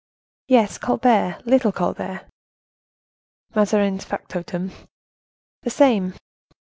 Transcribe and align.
"Yes, 0.47 0.79
Colbert, 0.79 1.43
little 1.45 1.71
Colbert." 1.71 2.25
"Mazarin's 3.53 4.03
factotum?" 4.03 4.71
"The 5.61 5.69
same." 5.69 6.15